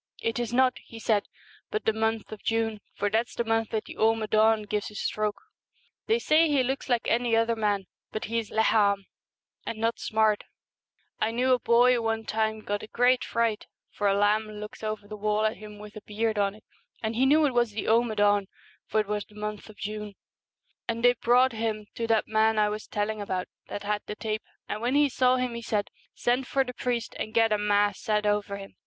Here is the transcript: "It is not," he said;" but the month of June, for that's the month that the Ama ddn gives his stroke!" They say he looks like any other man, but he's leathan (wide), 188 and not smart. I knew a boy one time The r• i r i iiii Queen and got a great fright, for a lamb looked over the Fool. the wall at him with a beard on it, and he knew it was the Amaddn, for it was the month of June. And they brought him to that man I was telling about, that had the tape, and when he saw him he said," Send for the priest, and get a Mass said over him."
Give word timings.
"It 0.29 0.39
is 0.39 0.51
not," 0.51 0.79
he 0.83 0.97
said;" 0.97 1.27
but 1.69 1.85
the 1.85 1.93
month 1.93 2.31
of 2.31 2.41
June, 2.41 2.81
for 2.95 3.07
that's 3.07 3.35
the 3.35 3.43
month 3.43 3.69
that 3.69 3.85
the 3.85 3.97
Ama 3.99 4.27
ddn 4.27 4.67
gives 4.67 4.87
his 4.87 4.99
stroke!" 4.99 5.39
They 6.07 6.17
say 6.17 6.47
he 6.47 6.63
looks 6.63 6.89
like 6.89 7.07
any 7.07 7.35
other 7.35 7.55
man, 7.55 7.85
but 8.11 8.25
he's 8.25 8.49
leathan 8.49 8.73
(wide), 8.73 8.95
188 9.65 9.71
and 9.71 9.79
not 9.79 9.99
smart. 9.99 10.43
I 11.19 11.29
knew 11.29 11.53
a 11.53 11.59
boy 11.59 12.01
one 12.01 12.25
time 12.25 12.31
The 12.31 12.31
r• 12.33 12.39
i 12.39 12.41
r 12.41 12.41
i 12.41 12.49
iiii 12.49 12.49
Queen 12.49 12.57
and 12.57 12.65
got 12.65 12.81
a 12.81 12.87
great 12.87 13.23
fright, 13.23 13.67
for 13.91 14.07
a 14.07 14.17
lamb 14.17 14.49
looked 14.53 14.83
over 14.83 15.03
the 15.03 15.09
Fool. 15.09 15.17
the 15.19 15.23
wall 15.23 15.45
at 15.45 15.57
him 15.57 15.77
with 15.77 15.95
a 15.95 16.01
beard 16.01 16.39
on 16.39 16.55
it, 16.55 16.63
and 17.03 17.15
he 17.15 17.27
knew 17.27 17.45
it 17.45 17.53
was 17.53 17.73
the 17.73 17.85
Amaddn, 17.85 18.47
for 18.87 18.99
it 19.01 19.07
was 19.07 19.25
the 19.25 19.35
month 19.35 19.69
of 19.69 19.77
June. 19.77 20.15
And 20.87 21.03
they 21.05 21.13
brought 21.13 21.51
him 21.51 21.85
to 21.93 22.07
that 22.07 22.27
man 22.27 22.57
I 22.57 22.69
was 22.69 22.87
telling 22.87 23.21
about, 23.21 23.47
that 23.67 23.83
had 23.83 24.01
the 24.07 24.15
tape, 24.15 24.41
and 24.67 24.81
when 24.81 24.95
he 24.95 25.09
saw 25.09 25.35
him 25.35 25.53
he 25.53 25.61
said," 25.61 25.91
Send 26.15 26.47
for 26.47 26.63
the 26.63 26.73
priest, 26.73 27.13
and 27.19 27.35
get 27.35 27.51
a 27.53 27.59
Mass 27.59 27.99
said 27.99 28.25
over 28.25 28.57
him." 28.57 28.77